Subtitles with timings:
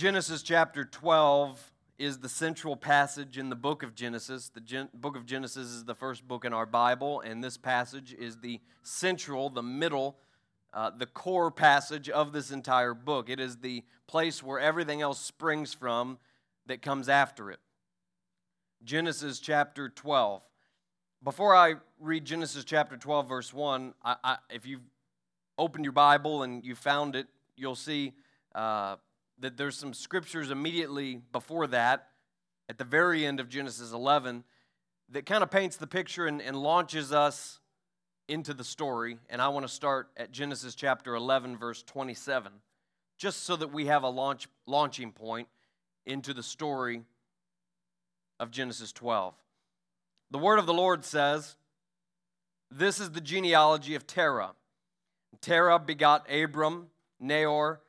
[0.00, 4.48] Genesis chapter 12 is the central passage in the book of Genesis.
[4.48, 8.16] The Gen- book of Genesis is the first book in our Bible, and this passage
[8.18, 10.16] is the central, the middle,
[10.72, 13.28] uh, the core passage of this entire book.
[13.28, 16.16] It is the place where everything else springs from
[16.64, 17.60] that comes after it.
[18.82, 20.40] Genesis chapter 12.
[21.22, 24.88] Before I read Genesis chapter 12, verse 1, I, I, if you've
[25.58, 28.14] opened your Bible and you found it, you'll see.
[28.54, 28.96] Uh,
[29.40, 32.08] that there's some scriptures immediately before that,
[32.68, 34.44] at the very end of Genesis 11,
[35.10, 37.58] that kind of paints the picture and, and launches us
[38.28, 39.18] into the story.
[39.28, 42.52] And I want to start at Genesis chapter 11, verse 27,
[43.18, 45.48] just so that we have a launch, launching point
[46.06, 47.02] into the story
[48.38, 49.34] of Genesis 12.
[50.30, 51.56] The word of the Lord says,
[52.70, 54.52] This is the genealogy of Terah.
[55.40, 56.86] Terah begot Abram,
[57.18, 57.80] Nahor,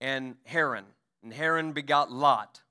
[0.00, 0.84] and Haran.
[1.22, 2.62] And Haran begot Lot.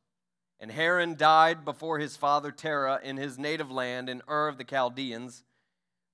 [0.60, 4.64] And Haran died before his father Terah in his native land in Ur of the
[4.64, 5.44] Chaldeans.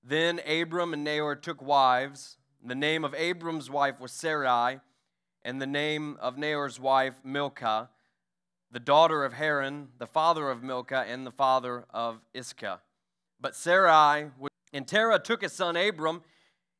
[0.02, 2.38] Then Abram and Nahor took wives.
[2.64, 4.80] The name of Abram's wife was Sarai,
[5.44, 7.90] and the name of Nahor's wife Milcah,
[8.70, 12.80] the daughter of Haran, the father of Milcah, and the father of Iscah.
[13.40, 14.30] But Sarai
[14.72, 16.22] and Terah took his son Abram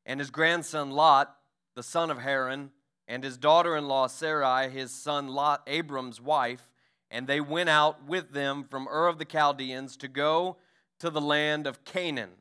[0.05, 1.35] and his grandson Lot,
[1.75, 2.71] the son of Haran,
[3.07, 6.71] and his daughter in law Sarai, his son Lot, Abram's wife,
[7.09, 10.57] and they went out with them from Ur of the Chaldeans to go
[10.99, 12.31] to the land of Canaan.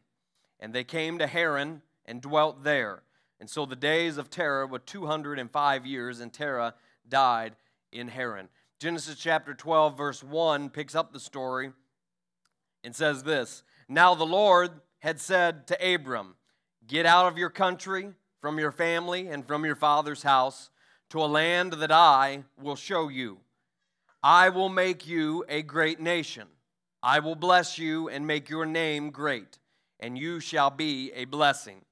[0.60, 3.02] And they came to Haran and dwelt there.
[3.40, 6.74] And so the days of Terah were 205 years, and Terah
[7.08, 7.56] died
[7.90, 8.48] in Haran.
[8.78, 11.72] Genesis chapter 12, verse 1 picks up the story
[12.84, 16.36] and says this Now the Lord had said to Abram,
[16.86, 20.70] Get out of your country from your family and from your father's house
[21.10, 23.38] to a land that I will show you.
[24.22, 26.46] I will make you a great nation.
[27.02, 29.58] I will bless you and make your name great,
[29.98, 31.82] and you shall be a blessing.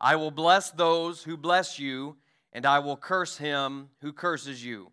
[0.00, 2.16] I will bless those who bless you,
[2.52, 4.92] and I will curse him who curses you.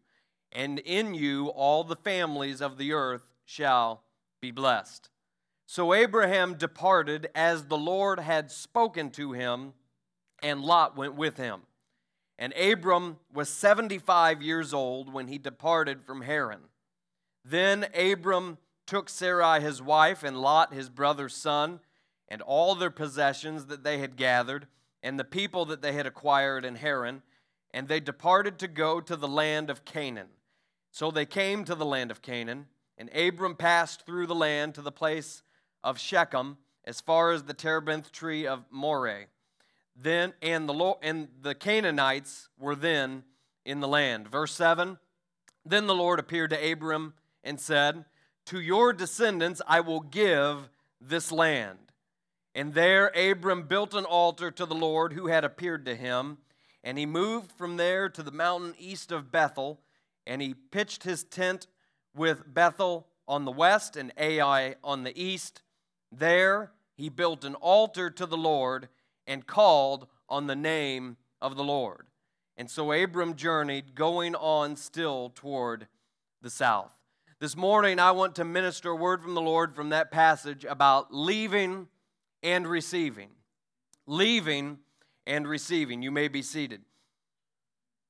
[0.51, 4.03] And in you all the families of the earth shall
[4.41, 5.09] be blessed.
[5.65, 9.73] So Abraham departed as the Lord had spoken to him
[10.45, 11.61] and Lot went with him.
[12.37, 16.65] And Abram was 75 years old when he departed from Haran.
[17.43, 21.79] Then Abram took Sarai his wife, and Lot his brother's son,
[22.27, 24.67] and all their possessions that they had gathered,
[25.01, 27.23] and the people that they had acquired in Haran,
[27.71, 30.27] and they departed to go to the land of Canaan.
[30.91, 32.67] So they came to the land of Canaan,
[32.99, 35.41] and Abram passed through the land to the place
[35.83, 39.25] of Shechem, as far as the terebinth tree of Moreh
[39.95, 43.23] then and the Lord, and the Canaanites were then
[43.63, 44.27] in the land.
[44.27, 44.97] Verse 7
[45.65, 47.13] Then the Lord appeared to Abram
[47.43, 48.05] and said,
[48.47, 50.69] To your descendants I will give
[50.99, 51.79] this land.
[52.53, 56.37] And there Abram built an altar to the Lord who had appeared to him.
[56.83, 59.81] And he moved from there to the mountain east of Bethel,
[60.27, 61.67] and he pitched his tent
[62.15, 65.63] with Bethel on the west and Ai on the east.
[66.11, 68.87] There he built an altar to the Lord
[69.27, 72.07] and called on the name of the Lord.
[72.57, 75.87] And so Abram journeyed, going on still toward
[76.41, 76.93] the south.
[77.39, 81.13] This morning, I want to minister a word from the Lord from that passage about
[81.13, 81.87] leaving
[82.41, 83.29] and receiving.
[84.07, 84.79] Leaving
[85.27, 86.01] and receiving.
[86.01, 86.81] You may be seated.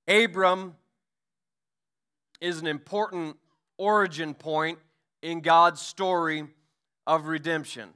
[0.07, 0.75] Abram
[2.39, 3.37] is an important
[3.77, 4.77] origin point
[5.21, 6.45] in God's story
[7.07, 7.89] of redemption.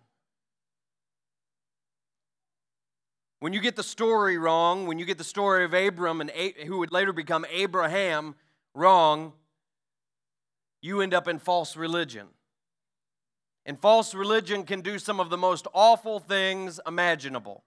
[3.40, 6.66] When you get the story wrong, when you get the story of Abram and A-
[6.66, 8.36] who would later become Abraham
[8.74, 9.34] wrong,
[10.82, 12.28] you end up in false religion.
[13.66, 17.64] And false religion can do some of the most awful things imaginable.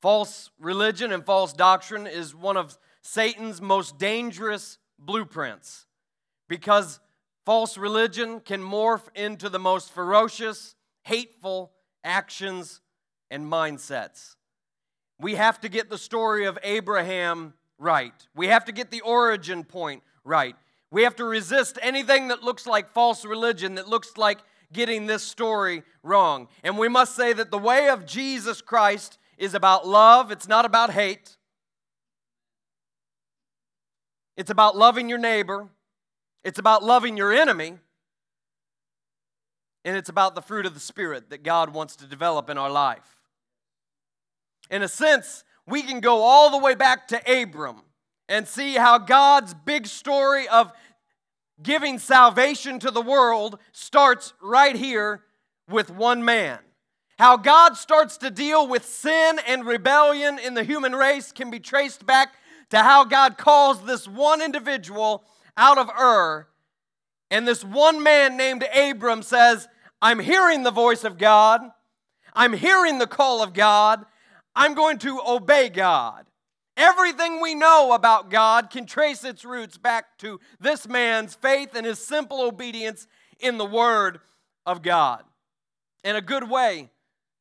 [0.00, 5.86] False religion and false doctrine is one of Satan's most dangerous blueprints
[6.48, 7.00] because
[7.44, 11.72] false religion can morph into the most ferocious, hateful
[12.04, 12.80] actions
[13.30, 14.35] and mindsets.
[15.18, 18.12] We have to get the story of Abraham right.
[18.34, 20.56] We have to get the origin point right.
[20.90, 24.38] We have to resist anything that looks like false religion, that looks like
[24.72, 26.48] getting this story wrong.
[26.62, 30.64] And we must say that the way of Jesus Christ is about love, it's not
[30.64, 31.36] about hate.
[34.36, 35.68] It's about loving your neighbor,
[36.44, 37.78] it's about loving your enemy,
[39.84, 42.70] and it's about the fruit of the Spirit that God wants to develop in our
[42.70, 43.15] life.
[44.70, 47.82] In a sense, we can go all the way back to Abram
[48.28, 50.72] and see how God's big story of
[51.62, 55.22] giving salvation to the world starts right here
[55.68, 56.58] with one man.
[57.18, 61.60] How God starts to deal with sin and rebellion in the human race can be
[61.60, 62.34] traced back
[62.70, 65.24] to how God calls this one individual
[65.56, 66.46] out of Ur.
[67.30, 69.66] And this one man named Abram says,
[70.02, 71.62] I'm hearing the voice of God.
[72.34, 74.04] I'm hearing the call of God.
[74.56, 76.24] I'm going to obey God.
[76.78, 81.86] Everything we know about God can trace its roots back to this man's faith and
[81.86, 83.06] his simple obedience
[83.38, 84.20] in the Word
[84.64, 85.22] of God.
[86.02, 86.90] And a good way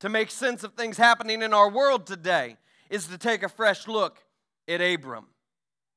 [0.02, 2.58] to make sense of things happening in our world today
[2.90, 4.24] is to take a fresh look
[4.68, 5.26] at Abram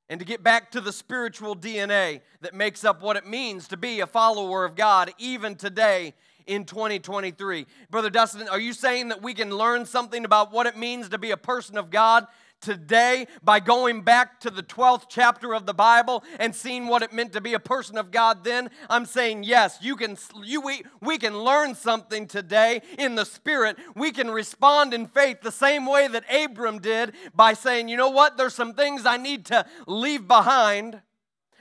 [0.08, 3.76] and to get back to the spiritual DNA that makes up what it means to
[3.76, 6.14] be a follower of God even today
[6.48, 7.66] in 2023.
[7.90, 11.18] Brother Dustin, are you saying that we can learn something about what it means to
[11.18, 12.26] be a person of God
[12.60, 17.12] today by going back to the 12th chapter of the Bible and seeing what it
[17.12, 18.70] meant to be a person of God then?
[18.88, 23.76] I'm saying yes, you can you we, we can learn something today in the spirit.
[23.94, 28.10] We can respond in faith the same way that Abram did by saying, "You know
[28.10, 28.36] what?
[28.36, 31.02] There's some things I need to leave behind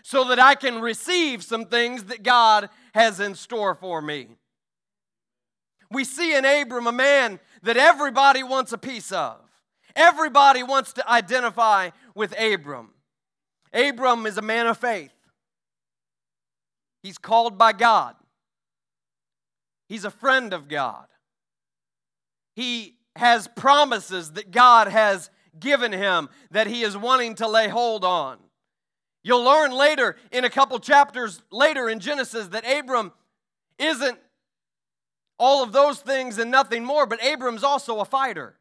[0.03, 4.29] so that I can receive some things that God has in store for me."
[5.91, 9.39] We see in Abram a man that everybody wants a piece of.
[9.95, 12.91] Everybody wants to identify with Abram.
[13.73, 15.13] Abram is a man of faith.
[17.01, 18.15] He's called by God.
[19.87, 21.05] He's a friend of God.
[22.55, 25.29] He has promises that God has
[25.59, 28.37] given him that he is wanting to lay hold on.
[29.23, 33.11] You'll learn later, in a couple chapters later in Genesis, that Abram
[33.79, 34.17] isn't
[35.39, 38.55] all of those things and nothing more, but Abram's also a fighter.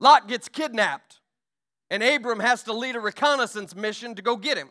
[0.00, 1.20] Lot gets kidnapped,
[1.90, 4.68] and Abram has to lead a reconnaissance mission to go get him.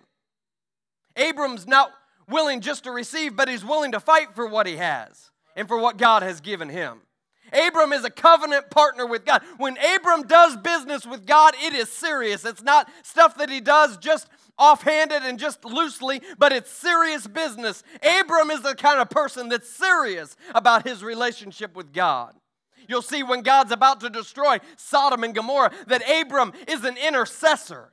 [1.16, 1.92] Abram's not
[2.30, 5.80] willing just to receive, but he's willing to fight for what he has and for
[5.80, 7.02] what God has given him.
[7.54, 9.42] Abram is a covenant partner with God.
[9.58, 12.46] When Abram does business with God, it is serious.
[12.46, 14.28] It's not stuff that he does just
[14.58, 17.84] offhanded and just loosely, but it's serious business.
[18.22, 22.34] Abram is the kind of person that's serious about his relationship with God.
[22.88, 27.92] You'll see when God's about to destroy Sodom and Gomorrah that Abram is an intercessor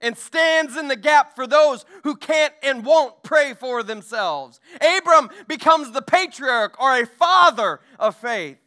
[0.00, 4.60] and stands in the gap for those who can't and won't pray for themselves.
[4.98, 8.58] Abram becomes the patriarch or a father of faith.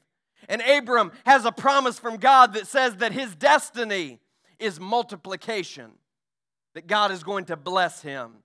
[0.47, 4.19] And Abram has a promise from God that says that his destiny
[4.59, 5.91] is multiplication,
[6.73, 8.43] that God is going to bless him.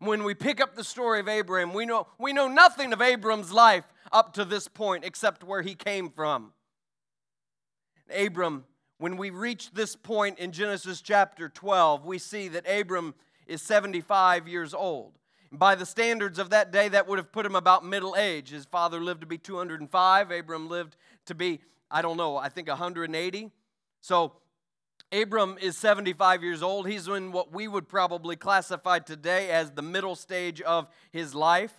[0.00, 3.52] When we pick up the story of Abram, we know, we know nothing of Abram's
[3.52, 6.52] life up to this point except where he came from.
[8.14, 8.64] Abram,
[8.98, 13.14] when we reach this point in Genesis chapter 12, we see that Abram
[13.46, 15.12] is 75 years old.
[15.52, 18.50] By the standards of that day, that would have put him about middle age.
[18.50, 20.96] His father lived to be 205, Abram lived
[21.26, 21.60] to be,
[21.90, 23.50] I don't know, I think 180.
[24.00, 24.32] So
[25.12, 26.88] Abram is 75 years old.
[26.88, 31.74] He's in what we would probably classify today as the middle stage of his life.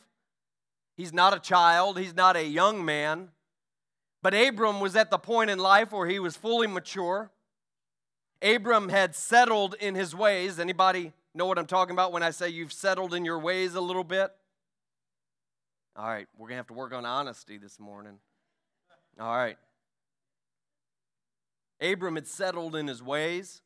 [0.96, 3.30] He's not a child, he's not a young man.
[4.22, 7.32] But Abram was at the point in life where he was fully mature.
[8.42, 10.60] Abram had settled in his ways.
[10.60, 13.82] Anybody know what I'm talking about when I say you've settled in your ways a
[13.82, 14.32] little bit?
[15.96, 18.18] All right, we're going to have to work on honesty this morning.
[19.20, 19.58] All right.
[21.80, 23.62] Abram had settled in his ways.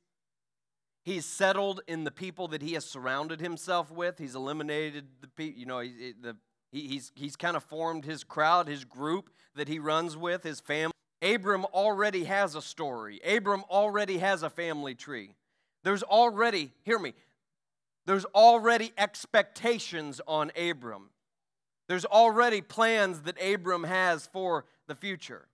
[1.04, 4.18] He's settled in the people that he has surrounded himself with.
[4.18, 6.36] He's eliminated the people, you know, he, the
[6.72, 10.60] he, he's, he's kind of formed his crowd, his group that he runs with, his
[10.60, 10.92] family.
[11.22, 13.22] Abram already has a story.
[13.26, 15.34] Abram already has a family tree.
[15.84, 17.14] There's already, hear me,
[18.08, 21.10] there's already expectations on Abram.
[21.90, 25.48] There's already plans that Abram has for the future.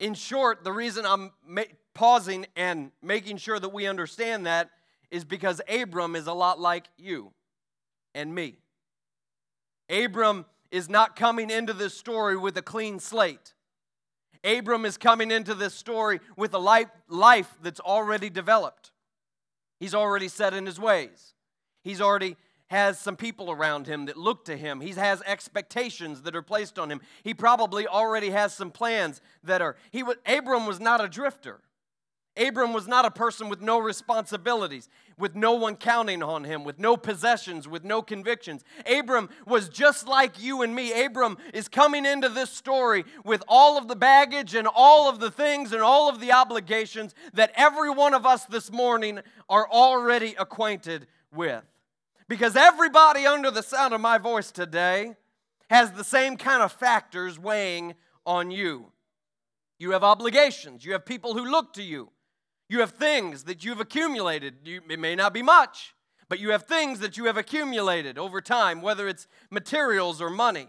[0.00, 1.62] In short, the reason I'm ma-
[1.94, 4.70] pausing and making sure that we understand that
[5.10, 7.32] is because Abram is a lot like you
[8.14, 8.56] and me.
[9.90, 13.52] Abram is not coming into this story with a clean slate.
[14.42, 18.90] Abram is coming into this story with a life, life that's already developed.
[19.78, 21.34] He's already set in his ways.
[21.82, 22.36] He's already
[22.68, 24.80] has some people around him that look to him.
[24.80, 27.02] He has expectations that are placed on him.
[27.22, 29.76] He probably already has some plans that are.
[29.90, 31.60] He Abram was not a drifter.
[32.34, 36.78] Abram was not a person with no responsibilities, with no one counting on him, with
[36.78, 38.64] no possessions, with no convictions.
[38.86, 41.04] Abram was just like you and me.
[41.04, 45.30] Abram is coming into this story with all of the baggage and all of the
[45.30, 49.20] things and all of the obligations that every one of us this morning
[49.50, 51.62] are already acquainted with.
[52.28, 55.14] Because everybody under the sound of my voice today
[55.70, 58.92] has the same kind of factors weighing on you.
[59.78, 62.10] You have obligations, you have people who look to you,
[62.68, 64.54] you have things that you've accumulated.
[64.64, 65.94] It may not be much,
[66.28, 70.68] but you have things that you have accumulated over time, whether it's materials or money.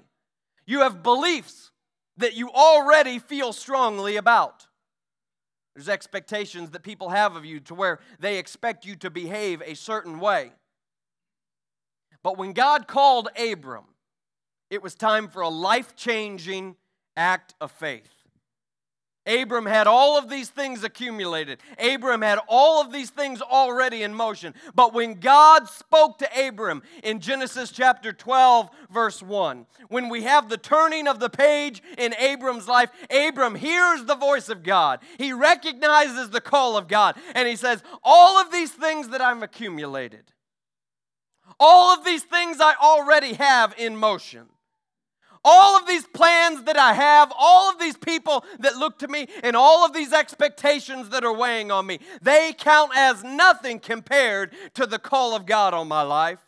[0.66, 1.72] You have beliefs
[2.18, 4.68] that you already feel strongly about.
[5.76, 9.74] There's expectations that people have of you to where they expect you to behave a
[9.76, 10.52] certain way.
[12.24, 13.86] But when God called Abram,
[14.70, 16.76] it was time for a life changing
[17.16, 18.10] act of faith.
[19.26, 21.60] Abram had all of these things accumulated.
[21.80, 24.54] Abram had all of these things already in motion.
[24.76, 30.50] But when God spoke to Abram in Genesis chapter 12, verse 1, when we have
[30.50, 35.00] the turning of the page in Abram's life, Abram hears the voice of God.
[35.18, 37.16] He recognizes the call of God.
[37.34, 40.34] And he says, All of these things that I've accumulated,
[41.60, 44.48] all of these things I already have in motion
[45.46, 49.28] all of these plans that I have, all of these people that look to me,
[49.44, 54.54] and all of these expectations that are weighing on me, they count as nothing compared
[54.76, 56.40] to the call of God on my life.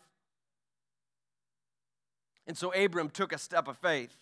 [2.46, 4.14] And so Abram took a step of faith.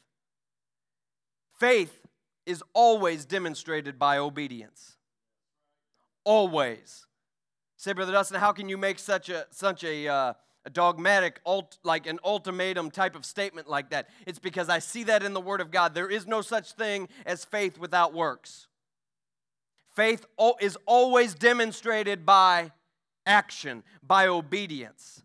[1.59, 2.00] Faith
[2.47, 4.97] is always demonstrated by obedience.
[6.25, 7.07] Always.
[7.76, 10.33] Say, Brother Dustin, how can you make such a such a uh,
[10.66, 14.09] a dogmatic, ult, like an ultimatum type of statement like that.
[14.26, 15.94] It's because I see that in the Word of God.
[15.94, 18.66] There is no such thing as faith without works.
[19.94, 20.26] Faith
[20.61, 22.73] is always demonstrated by
[23.26, 25.23] action, by obedience.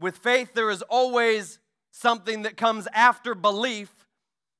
[0.00, 1.58] With faith, there is always
[1.90, 3.90] something that comes after belief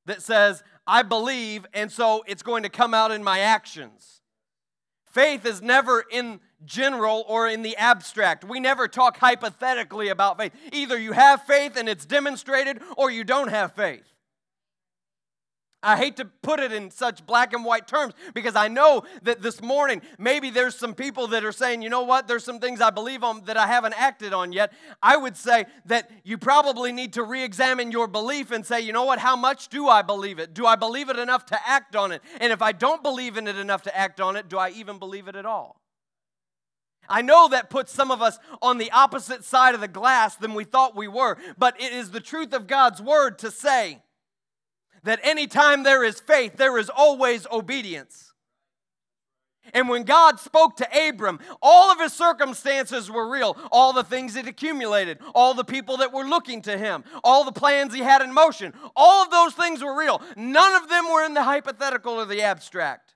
[0.06, 4.22] that says, I believe, and so it's going to come out in my actions.
[5.10, 8.44] Faith is never in general or in the abstract.
[8.44, 10.52] We never talk hypothetically about faith.
[10.72, 14.04] Either you have faith and it's demonstrated, or you don't have faith.
[15.82, 19.40] I hate to put it in such black and white terms because I know that
[19.40, 22.82] this morning maybe there's some people that are saying, you know what, there's some things
[22.82, 24.72] I believe on that I haven't acted on yet.
[25.02, 28.92] I would say that you probably need to re examine your belief and say, you
[28.92, 30.52] know what, how much do I believe it?
[30.52, 32.20] Do I believe it enough to act on it?
[32.40, 34.98] And if I don't believe in it enough to act on it, do I even
[34.98, 35.80] believe it at all?
[37.08, 40.54] I know that puts some of us on the opposite side of the glass than
[40.54, 44.02] we thought we were, but it is the truth of God's word to say
[45.04, 48.30] that anytime there is faith, there is always obedience.
[49.72, 53.56] And when God spoke to Abram, all of his circumstances were real.
[53.70, 57.52] All the things that accumulated, all the people that were looking to him, all the
[57.52, 60.22] plans he had in motion, all of those things were real.
[60.36, 63.14] None of them were in the hypothetical or the abstract.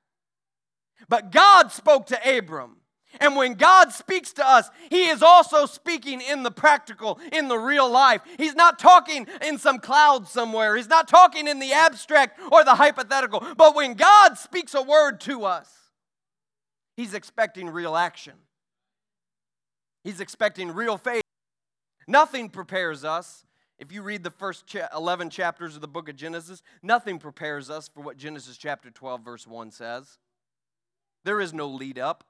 [1.08, 2.76] But God spoke to Abram.
[3.20, 7.58] And when God speaks to us, He is also speaking in the practical, in the
[7.58, 8.22] real life.
[8.38, 12.74] He's not talking in some cloud somewhere, He's not talking in the abstract or the
[12.74, 13.44] hypothetical.
[13.56, 15.70] But when God speaks a word to us,
[16.96, 18.34] He's expecting real action,
[20.02, 21.22] He's expecting real faith.
[22.06, 23.44] Nothing prepares us.
[23.78, 27.88] If you read the first 11 chapters of the book of Genesis, nothing prepares us
[27.88, 30.18] for what Genesis chapter 12, verse 1 says.
[31.24, 32.24] There is no lead up.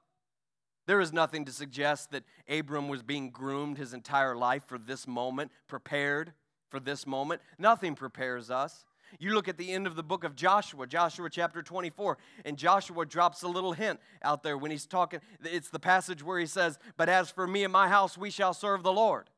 [0.85, 5.07] There is nothing to suggest that Abram was being groomed his entire life for this
[5.07, 6.33] moment, prepared
[6.69, 7.41] for this moment.
[7.57, 8.85] Nothing prepares us.
[9.19, 13.05] You look at the end of the book of Joshua, Joshua chapter 24, and Joshua
[13.05, 15.21] drops a little hint out there when he's talking.
[15.43, 18.53] It's the passage where he says, But as for me and my house, we shall
[18.53, 19.29] serve the Lord.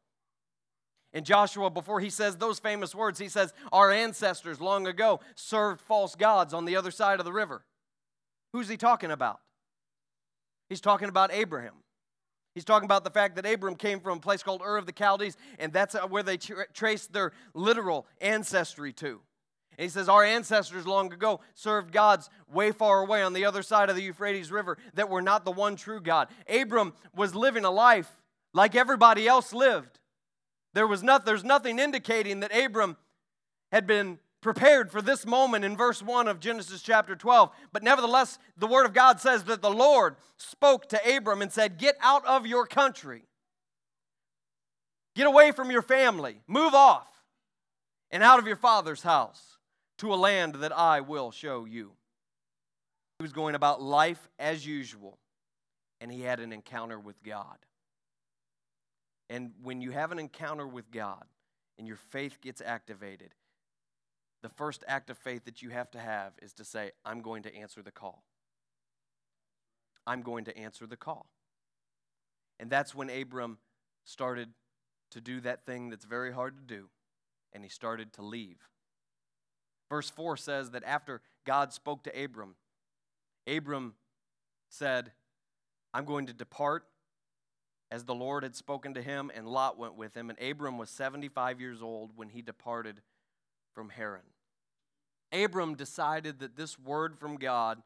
[1.13, 5.81] And Joshua, before he says those famous words, he says, Our ancestors long ago served
[5.81, 7.63] false gods on the other side of the river.
[8.53, 9.39] Who's he talking about?
[10.69, 11.73] He's talking about Abraham.
[12.53, 14.93] He's talking about the fact that Abram came from a place called Ur of the
[14.97, 19.21] Chaldees, and that's uh, where they tra- trace their literal ancestry to.
[19.77, 23.61] And he says, Our ancestors long ago served gods way far away on the other
[23.61, 26.29] side of the Euphrates River that were not the one true God.
[26.49, 28.09] Abram was living a life
[28.53, 29.99] like everybody else lived.
[30.73, 32.97] There was not, there's nothing indicating that Abram
[33.71, 37.49] had been prepared for this moment in verse 1 of Genesis chapter 12.
[37.71, 41.77] But nevertheless, the Word of God says that the Lord spoke to Abram and said,
[41.77, 43.23] Get out of your country,
[45.15, 47.07] get away from your family, move off,
[48.11, 49.57] and out of your father's house
[49.97, 51.93] to a land that I will show you.
[53.19, 55.17] He was going about life as usual,
[55.99, 57.57] and he had an encounter with God.
[59.29, 61.25] And when you have an encounter with God
[61.77, 63.33] and your faith gets activated,
[64.41, 67.43] the first act of faith that you have to have is to say, I'm going
[67.43, 68.23] to answer the call.
[70.05, 71.27] I'm going to answer the call.
[72.59, 73.57] And that's when Abram
[74.03, 74.49] started
[75.11, 76.89] to do that thing that's very hard to do,
[77.53, 78.57] and he started to leave.
[79.89, 82.55] Verse 4 says that after God spoke to Abram,
[83.47, 83.95] Abram
[84.69, 85.11] said,
[85.93, 86.85] I'm going to depart
[87.89, 90.29] as the Lord had spoken to him, and Lot went with him.
[90.29, 93.01] And Abram was 75 years old when he departed
[93.77, 94.23] from Haran.
[95.31, 97.83] Abram decided that this word from God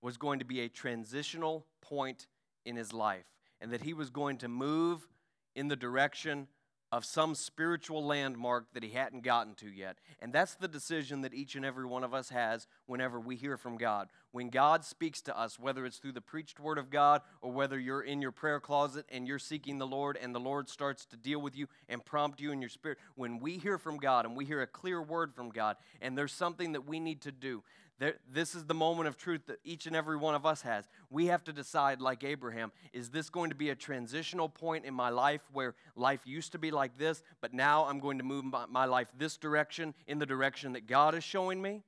[0.00, 2.28] was going to be a transitional point
[2.64, 3.26] in his life,
[3.60, 5.06] and that he was going to move
[5.54, 6.48] in the direction
[6.94, 9.98] of some spiritual landmark that he hadn't gotten to yet.
[10.22, 13.56] And that's the decision that each and every one of us has whenever we hear
[13.56, 14.06] from God.
[14.30, 17.80] When God speaks to us, whether it's through the preached word of God or whether
[17.80, 21.16] you're in your prayer closet and you're seeking the Lord and the Lord starts to
[21.16, 24.36] deal with you and prompt you in your spirit, when we hear from God and
[24.36, 27.64] we hear a clear word from God and there's something that we need to do,
[28.00, 30.84] there, this is the moment of truth that each and every one of us has.
[31.10, 34.92] We have to decide, like Abraham, is this going to be a transitional point in
[34.92, 38.44] my life where life used to be like this, but now I'm going to move
[38.46, 41.84] my, my life this direction in the direction that God is showing me?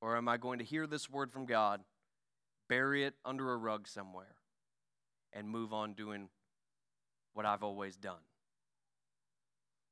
[0.00, 1.80] Or am I going to hear this word from God,
[2.68, 4.34] bury it under a rug somewhere,
[5.32, 6.28] and move on doing
[7.34, 8.14] what I've always done?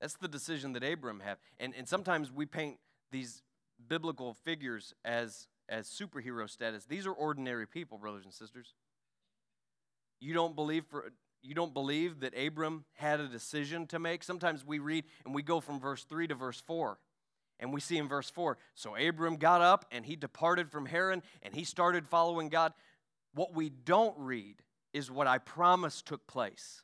[0.01, 1.39] That's the decision that Abram had.
[1.61, 2.79] And, and sometimes we paint
[3.13, 3.43] these
[3.89, 6.85] biblical figures as, as superhero status.
[6.85, 8.75] These are ordinary people, brothers and sisters.
[10.21, 11.13] You don't believe for
[11.45, 14.25] you don't believe that Abram had a decision to make?
[14.25, 16.99] Sometimes we read and we go from verse 3 to verse 4.
[17.61, 21.23] And we see in verse 4 so Abram got up and he departed from Haran
[21.43, 22.73] and he started following God.
[23.35, 24.63] What we don't read
[24.95, 26.83] is what I promise took place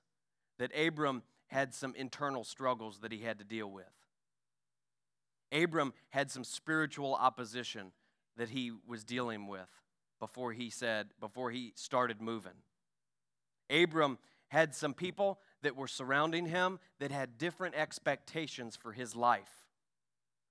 [0.59, 3.87] that Abram had some internal struggles that he had to deal with.
[5.53, 7.93] Abram had some spiritual opposition
[8.37, 9.69] that he was dealing with
[10.19, 12.53] before he said, before he started moving.
[13.71, 19.67] Abram had some people that were surrounding him that had different expectations for his life.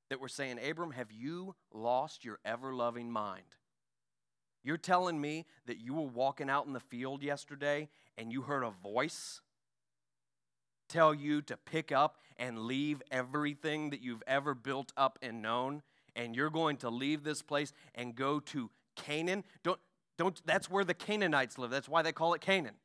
[0.10, 3.44] That were saying, Abram, have you lost your ever loving mind?
[4.64, 8.64] You're telling me that you were walking out in the field yesterday and you heard
[8.64, 9.42] a voice
[10.90, 15.82] tell you to pick up and leave everything that you've ever built up and known,
[16.16, 19.44] and you're going to leave this place and go to Canaan.
[19.64, 19.80] Don't,
[20.18, 21.70] don't, that's where the Canaanites live.
[21.70, 22.76] That's why they call it Canaan.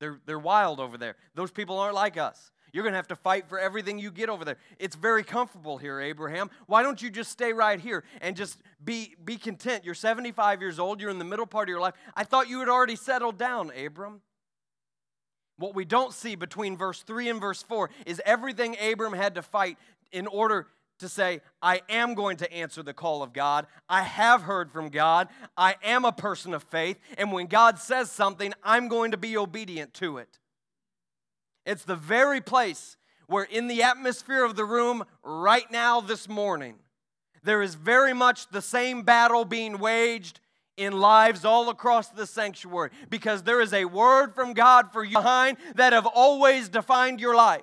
[0.00, 1.16] They're, they're wild over there.
[1.34, 2.50] Those people aren't like us.
[2.72, 4.56] You're going to have to fight for everything you get over there.
[4.80, 6.50] It's very comfortable here, Abraham.
[6.66, 9.84] Why don't you just stay right here and just be, be content?
[9.84, 11.00] You're 75 years old.
[11.00, 11.94] You're in the middle part of your life.
[12.16, 14.22] I thought you had already settled down, Abram.
[15.56, 19.42] What we don't see between verse 3 and verse 4 is everything Abram had to
[19.42, 19.78] fight
[20.10, 20.66] in order
[20.98, 23.66] to say, I am going to answer the call of God.
[23.88, 25.28] I have heard from God.
[25.56, 26.98] I am a person of faith.
[27.18, 30.38] And when God says something, I'm going to be obedient to it.
[31.66, 36.76] It's the very place where, in the atmosphere of the room right now, this morning,
[37.42, 40.40] there is very much the same battle being waged
[40.76, 45.16] in lives all across the sanctuary because there is a word from God for you
[45.16, 47.62] behind that have always defined your life.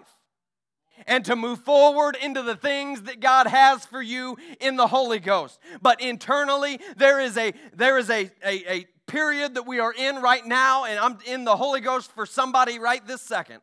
[1.08, 5.18] And to move forward into the things that God has for you in the Holy
[5.18, 5.60] Ghost.
[5.82, 10.18] But internally, there is a there is a, a, a period that we are in
[10.18, 13.62] right now, and I'm in the Holy Ghost for somebody right this second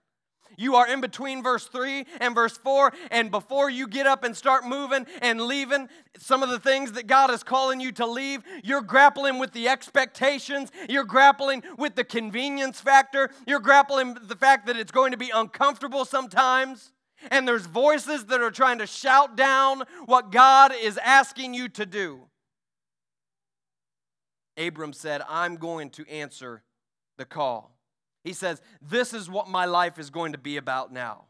[0.59, 4.37] you are in between verse 3 and verse 4, and before you get up and
[4.37, 8.43] start moving and leaving some of the things that God is calling you to leave,
[8.63, 14.37] you're grappling with the expectations, you're grappling with the convenience factor, you're grappling with the
[14.37, 16.93] fact that it's going to be uncomfortable sometimes.
[17.31, 21.87] And there's voices that are trying to shout down what God is asking you to
[21.87, 22.29] do.
[24.57, 26.63] Abram said, I'm going to answer
[27.17, 27.78] the call.
[28.29, 31.25] He says, This is what my life is going to be about now.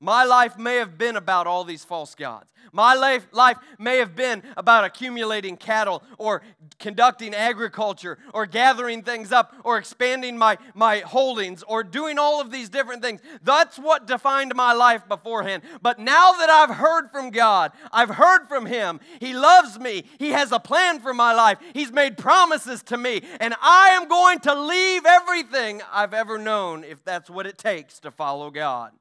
[0.00, 2.52] My life may have been about all these false gods.
[2.72, 6.42] My life, life may have been about accumulating cattle or
[6.78, 12.50] conducting agriculture or gathering things up or expanding my, my holdings or doing all of
[12.50, 13.22] these different things.
[13.42, 15.62] That's what defined my life beforehand.
[15.80, 20.30] But now that I've heard from God, I've heard from Him, He loves me, He
[20.32, 24.40] has a plan for my life, He's made promises to me, and I am going
[24.40, 28.92] to leave everything I've ever known if that's what it takes to follow God.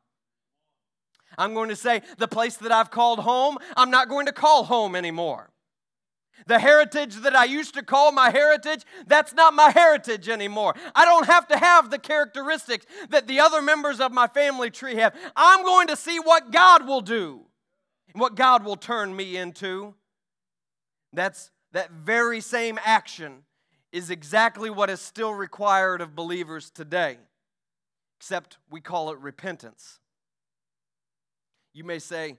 [1.38, 4.66] I'm going to say, the place that I've called home, I'm not going to call
[4.66, 5.52] home anymore.
[6.48, 10.76] The heritage that I used to call my heritage, that's not my heritage anymore.
[10.94, 14.96] I don't have to have the characteristics that the other members of my family tree
[14.96, 15.16] have.
[15.36, 17.42] I'm going to see what God will do,
[18.14, 19.96] what God will turn me into.
[21.14, 23.44] That's that very same action
[23.92, 27.18] is exactly what is still required of believers today.
[28.18, 30.00] except we call it repentance.
[31.76, 32.38] You may say,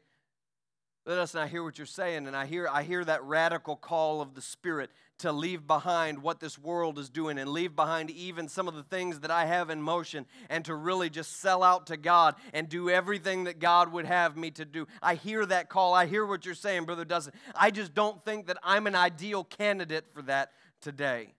[1.04, 4.22] let us not hear what you're saying, and I hear, I hear that radical call
[4.22, 8.48] of the Spirit to leave behind what this world is doing and leave behind even
[8.48, 11.86] some of the things that I have in motion and to really just sell out
[11.88, 14.86] to God and do everything that God would have me to do.
[15.02, 15.92] I hear that call.
[15.92, 17.34] I hear what you're saying, Brother Dustin.
[17.54, 21.34] I just don't think that I'm an ideal candidate for that today.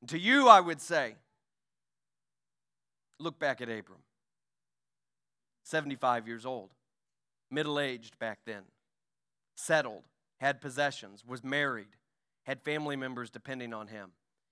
[0.00, 1.16] And to you, I would say,
[3.18, 3.98] look back at Abram,
[5.64, 6.70] 75 years old,
[7.52, 8.62] middle aged back then,
[9.54, 10.02] settled,
[10.40, 11.96] had possessions, was married
[12.44, 14.10] had family members depending on him,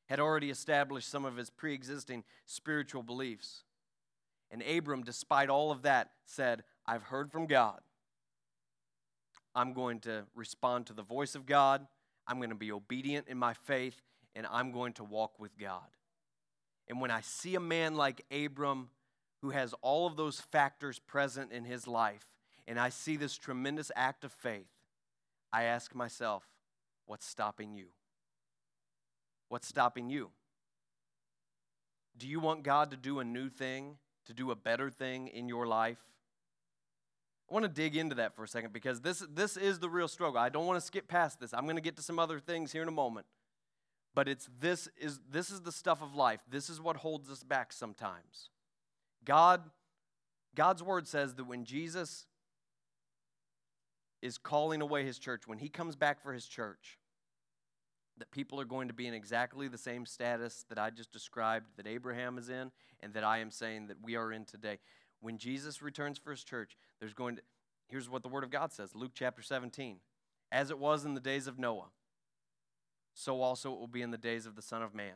[0.09, 3.65] had already established some of his pre existing spiritual beliefs.
[4.51, 7.81] And Abram, despite all of that, said, I've heard from God.
[9.55, 11.87] I'm going to respond to the voice of God.
[12.27, 14.01] I'm going to be obedient in my faith,
[14.35, 15.87] and I'm going to walk with God.
[16.89, 18.91] And when I see a man like Abram
[19.43, 22.27] who has all of those factors present in his life,
[22.71, 24.71] and I see this tremendous act of faith,
[25.53, 26.45] I ask myself,
[27.07, 27.87] What's stopping you?
[29.49, 30.31] What's stopping you?
[32.17, 35.49] Do you want God to do a new thing, to do a better thing in
[35.49, 35.99] your life?
[37.51, 40.07] I want to dig into that for a second because this, this is the real
[40.07, 40.39] struggle.
[40.39, 41.53] I don't want to skip past this.
[41.53, 43.27] I'm going to get to some other things here in a moment.
[44.15, 46.41] But it's this is this is the stuff of life.
[46.49, 48.51] This is what holds us back sometimes.
[49.25, 49.63] God
[50.55, 52.27] God's word says that when Jesus
[54.23, 56.99] is calling away his church, when he comes back for his church,
[58.19, 61.67] that people are going to be in exactly the same status that I just described
[61.77, 64.79] that Abraham is in and that I am saying that we are in today.
[65.21, 67.43] When Jesus returns for his church, there's going to
[67.89, 69.97] here's what the word of God says, Luke chapter 17.
[70.53, 71.89] As it was in the days of Noah,
[73.15, 75.15] so also it will be in the days of the Son of Man.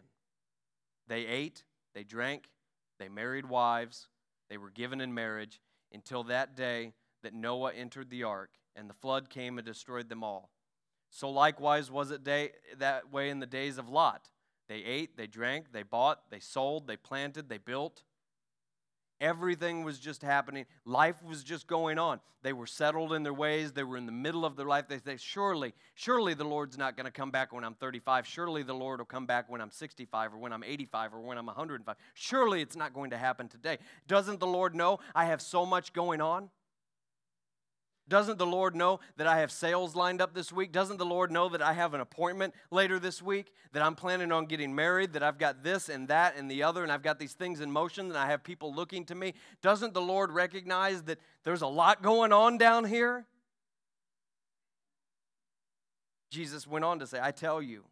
[1.06, 1.64] They ate,
[1.94, 2.50] they drank,
[2.98, 4.08] they married wives,
[4.48, 5.60] they were given in marriage
[5.92, 10.22] until that day that Noah entered the ark and the flood came and destroyed them
[10.22, 10.50] all.
[11.10, 14.28] So likewise was it day, that way in the days of Lot.
[14.68, 18.02] They ate, they drank, they bought, they sold, they planted, they built.
[19.20, 20.66] Everything was just happening.
[20.84, 22.20] Life was just going on.
[22.42, 23.72] They were settled in their ways.
[23.72, 24.88] They were in the middle of their life.
[24.88, 28.26] They say, Surely, surely the Lord's not going to come back when I'm 35.
[28.26, 31.38] Surely the Lord will come back when I'm 65 or when I'm 85 or when
[31.38, 31.96] I'm 105.
[32.14, 33.78] Surely it's not going to happen today.
[34.08, 36.50] Doesn't the Lord know I have so much going on?
[38.06, 40.72] Doesn't the Lord know that I have sales lined up this week?
[40.72, 43.52] Doesn't the Lord know that I have an appointment later this week?
[43.72, 45.14] That I'm planning on getting married?
[45.14, 47.70] That I've got this and that and the other, and I've got these things in
[47.70, 49.32] motion, and I have people looking to me?
[49.62, 53.24] Doesn't the Lord recognize that there's a lot going on down here?
[56.30, 57.84] Jesus went on to say, I tell you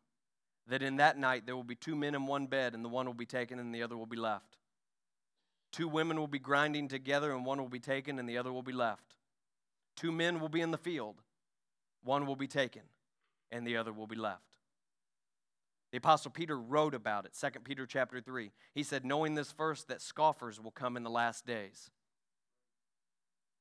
[0.67, 3.07] that in that night there will be two men in one bed, and the one
[3.07, 4.59] will be taken and the other will be left.
[5.73, 8.63] Two women will be grinding together, and one will be taken and the other will
[8.63, 9.15] be left.
[9.97, 11.23] Two men will be in the field,
[12.03, 12.83] one will be taken,
[13.51, 14.57] and the other will be left.
[15.93, 18.51] The apostle Peter wrote about it, 2 Peter chapter 3.
[18.75, 21.91] He said, knowing this first, that scoffers will come in the last days,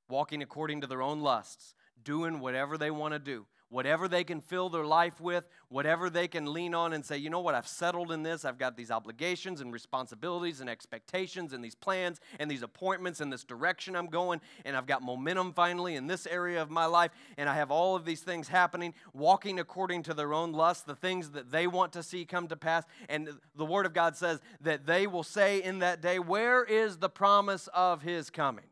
[0.08, 4.42] walking according to their own lusts, doing whatever they want to do, whatever they can
[4.42, 7.68] fill their life with, whatever they can lean on and say, you know what, I've
[7.68, 8.44] settled in this.
[8.44, 13.32] I've got these obligations and responsibilities and expectations and these plans and these appointments and
[13.32, 17.12] this direction I'm going, and I've got momentum finally in this area of my life,
[17.38, 20.96] and I have all of these things happening, walking according to their own lust, the
[20.96, 22.84] things that they want to see come to pass.
[23.08, 26.98] And the Word of God says that they will say in that day, Where is
[26.98, 28.66] the promise of His coming?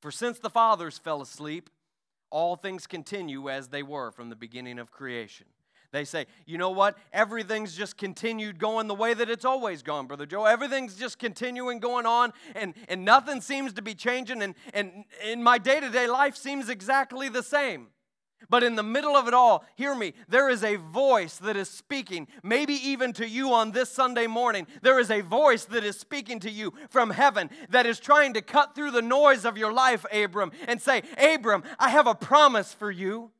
[0.00, 1.68] For since the fathers fell asleep,
[2.30, 5.46] all things continue as they were from the beginning of creation.
[5.92, 6.98] They say, you know what?
[7.12, 10.44] Everything's just continued going the way that it's always gone, Brother Joe.
[10.44, 15.42] Everything's just continuing going on, and, and nothing seems to be changing, and, and in
[15.42, 17.88] my day to day life seems exactly the same.
[18.48, 21.68] But in the middle of it all, hear me, there is a voice that is
[21.68, 24.66] speaking, maybe even to you on this Sunday morning.
[24.82, 28.42] There is a voice that is speaking to you from heaven that is trying to
[28.42, 32.72] cut through the noise of your life, Abram, and say, Abram, I have a promise
[32.72, 33.30] for you.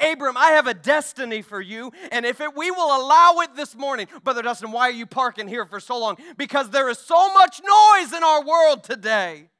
[0.00, 1.92] Abram, I have a destiny for you.
[2.10, 5.46] And if it, we will allow it this morning, Brother Dustin, why are you parking
[5.46, 6.16] here for so long?
[6.36, 9.50] Because there is so much noise in our world today.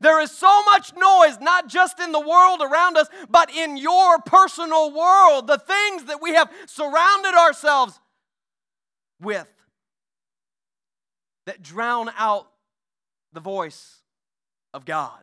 [0.00, 4.18] There is so much noise, not just in the world around us, but in your
[4.20, 7.98] personal world, the things that we have surrounded ourselves
[9.20, 9.52] with
[11.46, 12.48] that drown out
[13.32, 14.02] the voice
[14.72, 15.22] of God.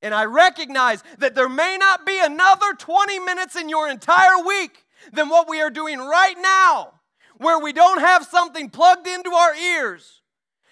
[0.00, 4.84] And I recognize that there may not be another 20 minutes in your entire week
[5.12, 6.98] than what we are doing right now
[7.38, 10.22] where we don't have something plugged into our ears,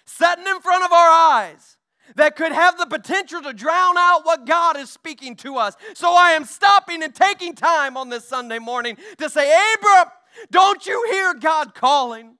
[0.05, 1.76] sitting in front of our eyes,
[2.15, 5.75] that could have the potential to drown out what God is speaking to us.
[5.93, 10.11] So I am stopping and taking time on this Sunday morning to say, Abram,
[10.51, 12.37] don't you hear God calling?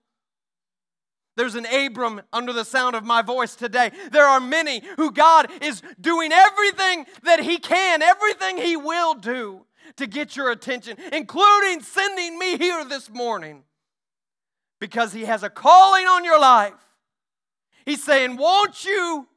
[1.35, 3.91] There's an Abram under the sound of my voice today.
[4.11, 9.65] There are many who God is doing everything that He can, everything He will do
[9.97, 13.63] to get your attention, including sending me here this morning
[14.79, 16.73] because He has a calling on your life.
[17.85, 19.27] He's saying, Won't you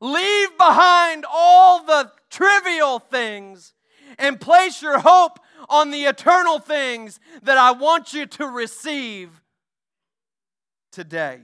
[0.00, 3.74] leave behind all the trivial things
[4.18, 9.42] and place your hope on the eternal things that I want you to receive
[10.92, 11.40] today?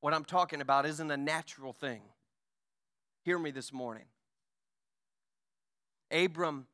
[0.00, 2.02] What I'm talking about isn't a natural thing.
[3.24, 4.06] Hear me this morning.
[6.10, 6.66] Abram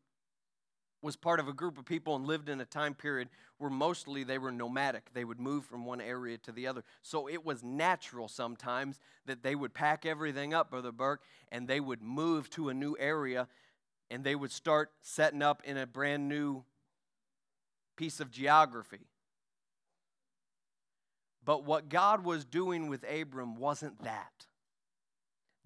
[1.00, 4.24] was part of a group of people and lived in a time period where mostly
[4.24, 5.12] they were nomadic.
[5.14, 6.84] They would move from one area to the other.
[7.02, 11.80] So it was natural sometimes that they would pack everything up, Brother Burke, and they
[11.80, 13.48] would move to a new area
[14.10, 16.64] and they would start setting up in a brand new
[17.96, 19.06] piece of geography.
[21.44, 24.46] But what God was doing with Abram wasn't that.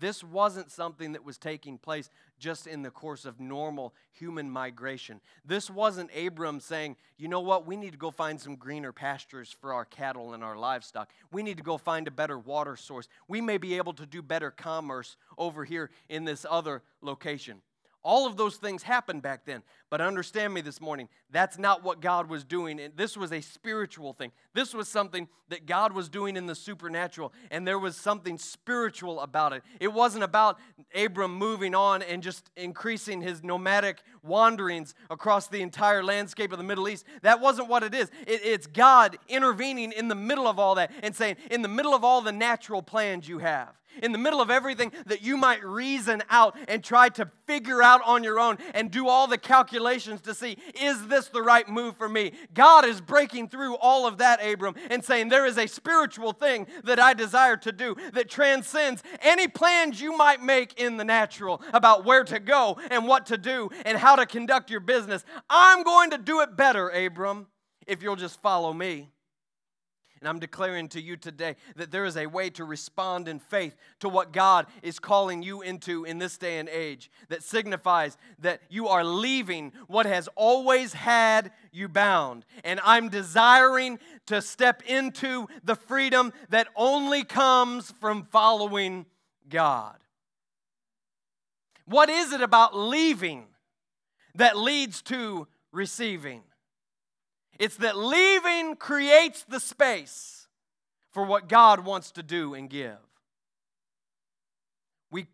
[0.02, 5.20] This wasn't something that was taking place just in the course of normal human migration.
[5.44, 9.54] This wasn't Abram saying, you know what, we need to go find some greener pastures
[9.60, 11.12] for our cattle and our livestock.
[11.30, 13.06] We need to go find a better water source.
[13.28, 17.62] We may be able to do better commerce over here in this other location.
[18.04, 19.62] All of those things happened back then.
[19.88, 22.80] But understand me this morning, that's not what God was doing.
[22.96, 24.32] This was a spiritual thing.
[24.54, 29.20] This was something that God was doing in the supernatural, and there was something spiritual
[29.20, 29.62] about it.
[29.80, 30.58] It wasn't about
[30.94, 36.64] Abram moving on and just increasing his nomadic wanderings across the entire landscape of the
[36.64, 37.04] Middle East.
[37.20, 38.10] That wasn't what it is.
[38.26, 41.94] It, it's God intervening in the middle of all that and saying, in the middle
[41.94, 45.64] of all the natural plans you have, in the middle of everything that you might
[45.64, 50.20] reason out and try to figure out on your own and do all the calculations
[50.22, 52.32] to see, is this the right move for me?
[52.54, 56.66] God is breaking through all of that, Abram, and saying, There is a spiritual thing
[56.84, 61.62] that I desire to do that transcends any plans you might make in the natural
[61.72, 65.24] about where to go and what to do and how to conduct your business.
[65.48, 67.46] I'm going to do it better, Abram,
[67.86, 69.10] if you'll just follow me.
[70.22, 73.74] And I'm declaring to you today that there is a way to respond in faith
[73.98, 78.60] to what God is calling you into in this day and age that signifies that
[78.70, 82.44] you are leaving what has always had you bound.
[82.62, 89.06] And I'm desiring to step into the freedom that only comes from following
[89.48, 89.96] God.
[91.84, 93.46] What is it about leaving
[94.36, 96.44] that leads to receiving?
[97.58, 100.48] It's that leaving creates the space
[101.12, 102.98] for what God wants to do and give.
[105.10, 105.26] We,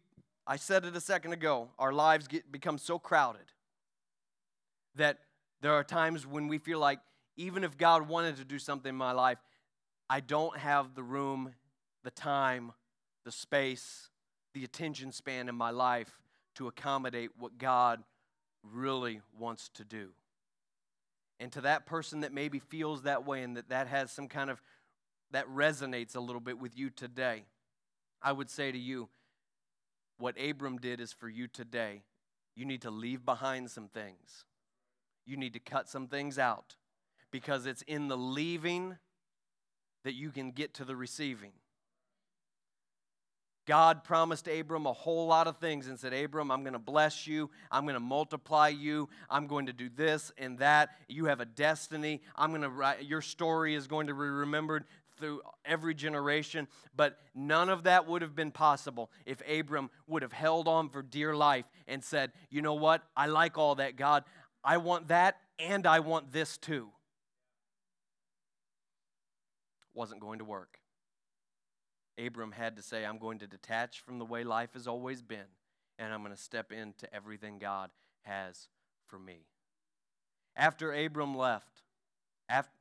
[0.46, 3.52] I said it a second ago, our lives get, become so crowded
[4.96, 5.18] that
[5.60, 6.98] there are times when we feel like
[7.36, 9.38] even if God wanted to do something in my life,
[10.10, 11.54] I don't have the room,
[12.02, 12.72] the time,
[13.24, 14.10] the space,
[14.54, 16.18] the attention span in my life
[16.56, 18.02] to accommodate what God
[18.64, 20.08] really wants to do.
[21.40, 24.50] And to that person that maybe feels that way and that that has some kind
[24.50, 24.60] of,
[25.30, 27.44] that resonates a little bit with you today,
[28.20, 29.08] I would say to you,
[30.18, 32.02] what Abram did is for you today.
[32.56, 34.44] You need to leave behind some things.
[35.24, 36.74] You need to cut some things out
[37.30, 38.96] because it's in the leaving
[40.04, 41.52] that you can get to the receiving.
[43.68, 47.26] God promised Abram a whole lot of things and said, Abram, I'm going to bless
[47.26, 47.50] you.
[47.70, 49.10] I'm going to multiply you.
[49.28, 50.96] I'm going to do this and that.
[51.06, 52.22] You have a destiny.
[52.34, 54.84] I'm going to write, your story is going to be remembered
[55.18, 56.66] through every generation.
[56.96, 61.02] But none of that would have been possible if Abram would have held on for
[61.02, 63.02] dear life and said, You know what?
[63.14, 64.24] I like all that, God.
[64.64, 66.88] I want that and I want this too.
[69.92, 70.77] Wasn't going to work.
[72.18, 75.46] Abram had to say, I'm going to detach from the way life has always been,
[75.98, 77.90] and I'm going to step into everything God
[78.22, 78.68] has
[79.06, 79.46] for me.
[80.56, 81.82] After Abram left,
[82.48, 82.72] after,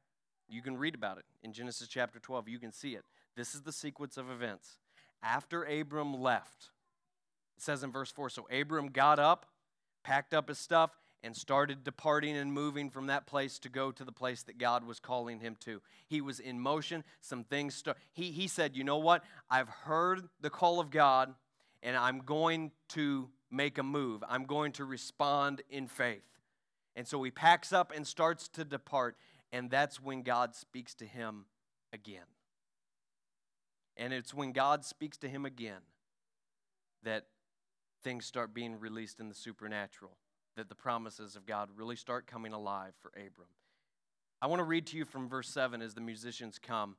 [0.50, 2.48] you can read about it in Genesis chapter 12.
[2.48, 3.04] You can see it.
[3.36, 4.80] This is the sequence of events.
[5.22, 6.70] After Abram left,
[7.56, 9.46] it says in verse 4 So Abram got up,
[10.04, 10.92] packed up his stuff,
[11.24, 14.86] and started departing and moving from that place to go to the place that God
[14.86, 15.82] was calling him to.
[16.08, 17.04] He was in motion.
[17.22, 17.98] Some things start.
[18.14, 19.24] He, he said, You know what?
[19.50, 21.34] I've heard the call of God,
[21.82, 24.24] and I'm going to make a move.
[24.28, 26.24] I'm going to respond in faith.
[26.96, 29.18] And so he packs up and starts to depart.
[29.52, 31.46] And that's when God speaks to him
[31.94, 32.26] again.
[33.96, 35.82] And it's when God speaks to him again
[37.04, 37.28] that
[38.04, 40.18] things start being released in the supernatural,
[40.58, 43.48] that the promises of God really start coming alive for Abram.
[44.42, 46.98] I want to read to you from verse 7 as the musicians come.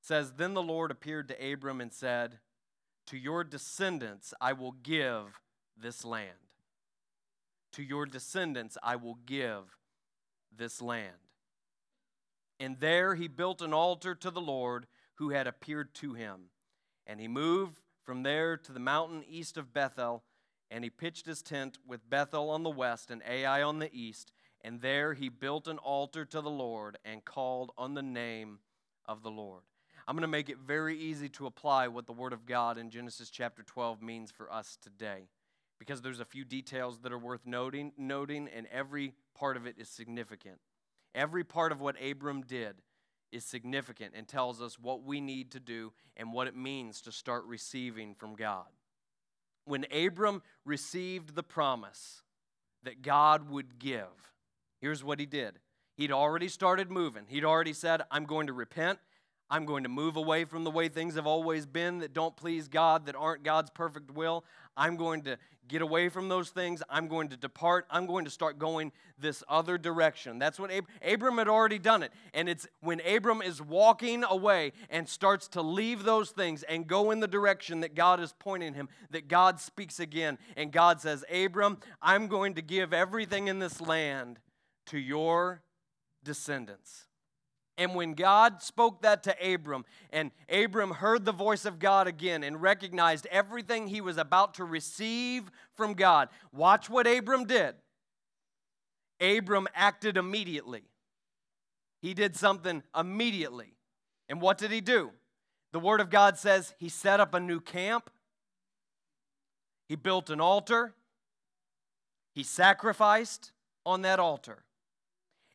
[0.00, 2.38] It says, Then the Lord appeared to Abram and said,
[3.06, 5.40] To your descendants I will give
[5.76, 6.30] this land.
[7.72, 9.76] To your descendants I will give
[10.56, 11.12] this land.
[12.58, 16.50] And there he built an altar to the Lord who had appeared to him.
[17.06, 20.22] And he moved from there to the mountain east of Bethel,
[20.70, 24.32] and he pitched his tent with Bethel on the west and Ai on the east.
[24.62, 28.58] And there he built an altar to the Lord and called on the name
[29.06, 29.62] of the Lord.
[30.08, 32.90] I'm going to make it very easy to apply what the Word of God in
[32.90, 35.28] Genesis chapter 12 means for us today
[35.78, 39.76] because there's a few details that are worth noting, noting and every part of it
[39.78, 40.58] is significant.
[41.14, 42.76] Every part of what Abram did
[43.32, 47.12] is significant and tells us what we need to do and what it means to
[47.12, 48.66] start receiving from God.
[49.66, 52.22] When Abram received the promise
[52.84, 54.32] that God would give,
[54.80, 55.58] here's what he did.
[55.96, 57.24] He'd already started moving.
[57.26, 58.98] He'd already said, I'm going to repent.
[59.48, 62.66] I'm going to move away from the way things have always been that don't please
[62.68, 64.44] God, that aren't God's perfect will.
[64.76, 66.82] I'm going to get away from those things.
[66.88, 67.86] I'm going to depart.
[67.90, 70.38] I'm going to start going this other direction.
[70.38, 72.12] That's what Ab- Abram had already done it.
[72.34, 77.10] And it's when Abram is walking away and starts to leave those things and go
[77.10, 80.38] in the direction that God is pointing him, that God speaks again.
[80.56, 84.38] And God says, Abram, I'm going to give everything in this land
[84.86, 85.62] to your
[86.22, 87.06] descendants.
[87.78, 92.42] And when God spoke that to Abram, and Abram heard the voice of God again
[92.42, 97.74] and recognized everything he was about to receive from God, watch what Abram did.
[99.20, 100.84] Abram acted immediately.
[102.00, 103.74] He did something immediately.
[104.28, 105.10] And what did he do?
[105.72, 108.10] The Word of God says he set up a new camp,
[109.88, 110.94] he built an altar,
[112.34, 113.52] he sacrificed
[113.84, 114.65] on that altar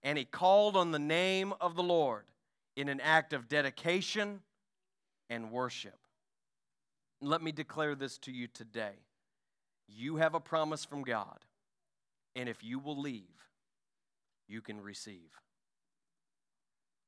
[0.04, 2.26] and he called on the name of the Lord
[2.76, 4.42] in an act of dedication
[5.30, 5.98] and worship.
[7.22, 8.96] Let me declare this to you today.
[9.88, 11.40] You have a promise from God,
[12.36, 13.50] and if you will leave,
[14.48, 15.32] you can receive.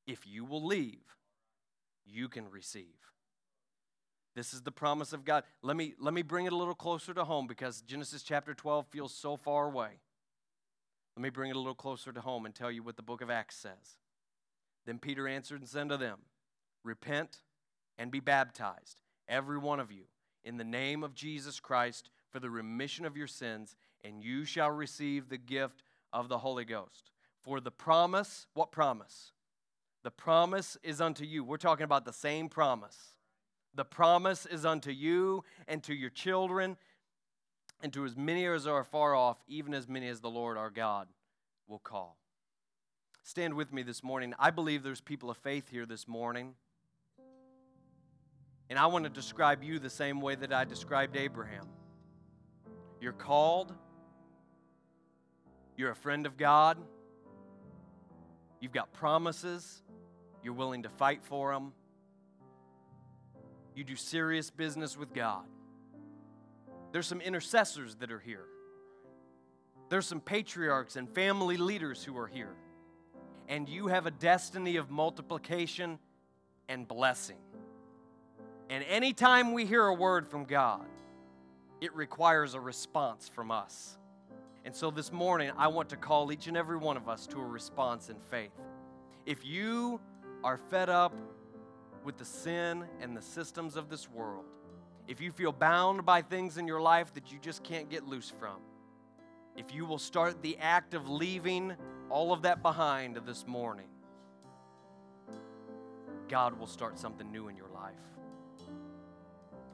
[0.06, 1.04] If you will leave,
[2.06, 2.86] you can receive.
[4.36, 5.44] This is the promise of God.
[5.62, 8.88] Let me, let me bring it a little closer to home because Genesis chapter 12
[8.88, 10.00] feels so far away.
[11.16, 13.22] Let me bring it a little closer to home and tell you what the book
[13.22, 13.98] of Acts says.
[14.86, 16.20] Then Peter answered and said to them,
[16.84, 17.44] Repent
[17.98, 20.04] and be baptized, every one of you,
[20.44, 24.72] in the name of Jesus Christ for the remission of your sins, and you shall
[24.72, 27.12] receive the gift of the Holy Ghost.
[27.42, 29.32] For the promise, what promise?
[30.04, 31.44] The promise is unto you.
[31.44, 33.14] We're talking about the same promise.
[33.76, 36.78] The promise is unto you and to your children
[37.84, 40.70] and to as many as are far off, even as many as the Lord our
[40.70, 41.10] God
[41.68, 42.18] will call.
[43.24, 44.34] Stand with me this morning.
[44.40, 46.56] I believe there's people of faith here this morning.
[48.70, 51.68] And I want to describe you the same way that I described Abraham.
[53.02, 53.74] You're called,
[55.76, 56.78] you're a friend of God,
[58.62, 59.84] you've got promises,
[60.42, 61.74] you're willing to fight for them,
[63.76, 65.44] you do serious business with God.
[66.94, 68.46] There's some intercessors that are here.
[69.90, 72.56] There's some patriarchs and family leaders who are here.
[73.50, 75.98] And you have a destiny of multiplication
[76.70, 77.40] and blessing.
[78.70, 80.86] And anytime we hear a word from God,
[81.82, 83.98] it requires a response from us.
[84.64, 87.40] And so this morning, I want to call each and every one of us to
[87.40, 88.54] a response in faith.
[89.26, 90.00] If you
[90.44, 91.16] are fed up
[92.06, 94.46] with the sin and the systems of this world,
[95.08, 98.32] if you feel bound by things in your life that you just can't get loose
[98.40, 98.58] from,
[99.56, 101.74] if you will start the act of leaving
[102.10, 103.88] all of that behind this morning,
[106.28, 107.94] God will start something new in your life.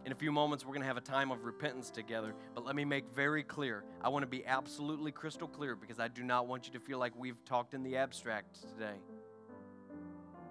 [0.06, 2.34] In a few moments, we're going to have a time of repentance together.
[2.56, 6.08] But let me make very clear I want to be absolutely crystal clear because I
[6.08, 8.96] do not want you to feel like we've talked in the abstract today.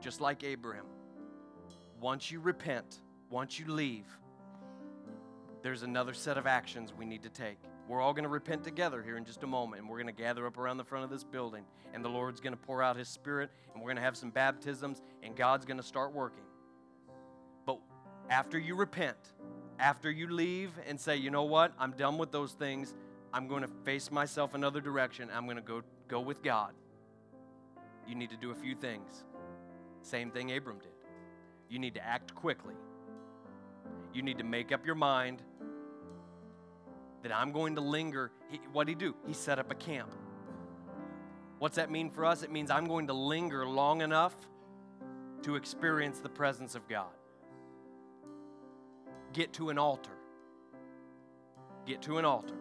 [0.00, 0.84] Just like Abraham,
[2.00, 3.00] once you repent,
[3.30, 4.06] once you leave,
[5.62, 7.58] there's another set of actions we need to take.
[7.88, 10.22] We're all going to repent together here in just a moment, and we're going to
[10.22, 12.96] gather up around the front of this building, and the Lord's going to pour out
[12.96, 16.44] His Spirit, and we're going to have some baptisms, and God's going to start working.
[17.64, 17.78] But
[18.30, 19.16] after you repent,
[19.78, 22.94] after you leave and say, you know what, I'm done with those things,
[23.32, 26.72] I'm going to face myself another direction, I'm going to go go with God,
[28.06, 29.24] you need to do a few things.
[30.00, 30.92] Same thing Abram did.
[31.68, 32.74] You need to act quickly.
[34.12, 35.42] You need to make up your mind
[37.22, 38.30] that I'm going to linger.
[38.72, 39.14] what did he do?
[39.26, 40.14] He set up a camp.
[41.58, 42.42] What's that mean for us?
[42.42, 44.34] It means I'm going to linger long enough
[45.42, 47.06] to experience the presence of God.
[49.32, 50.12] Get to an altar.
[51.86, 52.54] Get to an altar.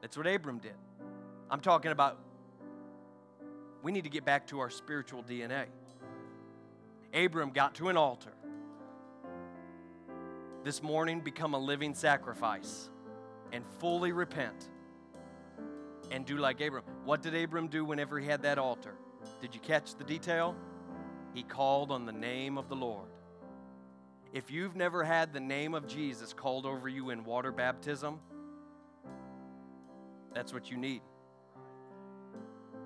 [0.00, 0.74] That's what Abram did.
[1.50, 2.18] I'm talking about
[3.82, 5.66] we need to get back to our spiritual DNA.
[7.12, 8.32] Abram got to an altar.
[10.64, 12.88] This morning, become a living sacrifice
[13.52, 14.70] and fully repent
[16.10, 16.84] and do like Abram.
[17.04, 18.94] What did Abram do whenever he had that altar?
[19.42, 20.56] Did you catch the detail?
[21.34, 23.10] He called on the name of the Lord.
[24.32, 28.18] If you've never had the name of Jesus called over you in water baptism,
[30.32, 31.02] that's what you need.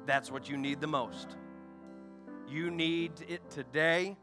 [0.05, 1.37] That's what you need the most.
[2.49, 4.17] You need it today.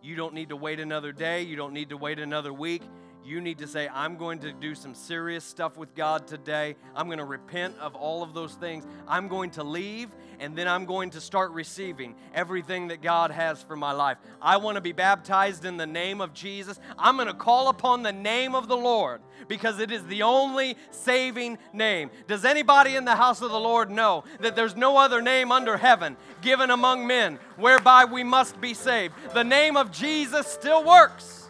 [0.00, 1.42] You don't need to wait another day.
[1.42, 2.82] You don't need to wait another week
[3.24, 6.76] you need to say, I'm going to do some serious stuff with God today.
[6.94, 8.84] I'm going to repent of all of those things.
[9.06, 10.10] I'm going to leave,
[10.40, 14.18] and then I'm going to start receiving everything that God has for my life.
[14.40, 16.80] I want to be baptized in the name of Jesus.
[16.98, 20.76] I'm going to call upon the name of the Lord because it is the only
[20.90, 22.10] saving name.
[22.26, 25.76] Does anybody in the house of the Lord know that there's no other name under
[25.76, 29.14] heaven given among men whereby we must be saved?
[29.34, 31.41] The name of Jesus still works.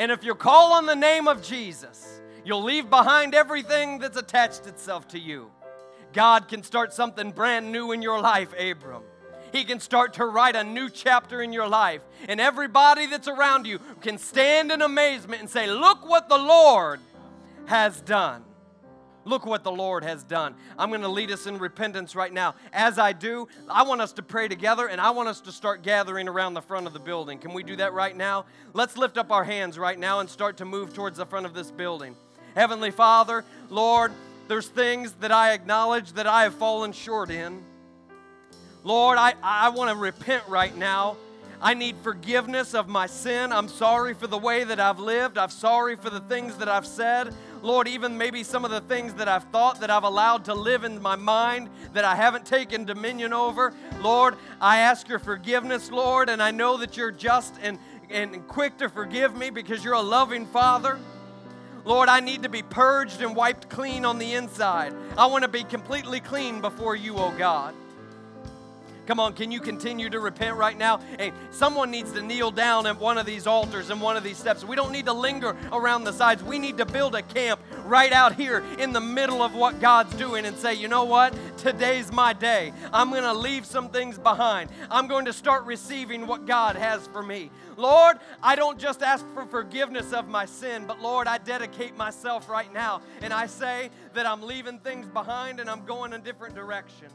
[0.00, 4.66] And if you call on the name of Jesus, you'll leave behind everything that's attached
[4.66, 5.50] itself to you.
[6.14, 9.02] God can start something brand new in your life, Abram.
[9.52, 12.00] He can start to write a new chapter in your life.
[12.28, 17.00] And everybody that's around you can stand in amazement and say, Look what the Lord
[17.66, 18.42] has done.
[19.24, 20.54] Look what the Lord has done.
[20.78, 22.54] I'm going to lead us in repentance right now.
[22.72, 25.82] As I do, I want us to pray together and I want us to start
[25.82, 27.38] gathering around the front of the building.
[27.38, 28.46] Can we do that right now?
[28.72, 31.52] Let's lift up our hands right now and start to move towards the front of
[31.52, 32.16] this building.
[32.54, 34.12] Heavenly Father, Lord,
[34.48, 37.62] there's things that I acknowledge that I have fallen short in.
[38.82, 41.16] Lord, I, I want to repent right now.
[41.62, 43.52] I need forgiveness of my sin.
[43.52, 45.36] I'm sorry for the way that I've lived.
[45.36, 47.34] I'm sorry for the things that I've said.
[47.62, 50.84] Lord, even maybe some of the things that I've thought that I've allowed to live
[50.84, 53.74] in my mind that I haven't taken dominion over.
[54.00, 58.78] Lord, I ask your forgiveness, Lord, and I know that you're just and, and quick
[58.78, 60.98] to forgive me because you're a loving Father.
[61.84, 64.94] Lord, I need to be purged and wiped clean on the inside.
[65.18, 67.74] I want to be completely clean before you, oh God.
[69.10, 71.00] Come on, can you continue to repent right now?
[71.18, 74.36] Hey, someone needs to kneel down at one of these altars and one of these
[74.36, 74.64] steps.
[74.64, 76.44] We don't need to linger around the sides.
[76.44, 80.14] We need to build a camp right out here in the middle of what God's
[80.14, 81.34] doing and say, you know what?
[81.56, 82.72] Today's my day.
[82.92, 84.70] I'm going to leave some things behind.
[84.92, 87.50] I'm going to start receiving what God has for me.
[87.76, 92.48] Lord, I don't just ask for forgiveness of my sin, but Lord, I dedicate myself
[92.48, 96.54] right now and I say that I'm leaving things behind and I'm going a different
[96.54, 97.08] direction.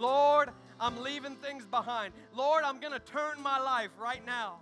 [0.00, 0.48] Lord,
[0.80, 2.14] I'm leaving things behind.
[2.34, 4.60] Lord, I'm going to turn my life right now.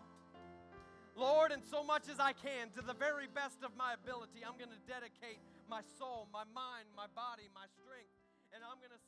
[1.15, 4.59] Lord, and so much as I can, to the very best of my ability, I'm
[4.59, 5.39] going to dedicate
[5.71, 8.11] my soul, my mind, my body, my strength.
[8.51, 9.05] And I'm going to